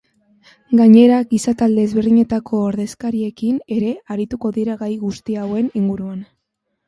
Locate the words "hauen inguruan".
5.43-6.25